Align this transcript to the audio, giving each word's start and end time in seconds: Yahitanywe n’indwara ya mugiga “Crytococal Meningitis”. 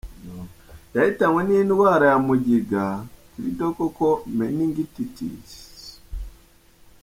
Yahitanywe 0.95 1.41
n’indwara 1.45 2.03
ya 2.11 2.17
mugiga 2.27 2.83
“Crytococal 3.31 4.17
Meningitis”. 4.37 5.51